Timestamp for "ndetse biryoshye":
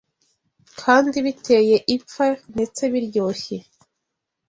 2.53-3.57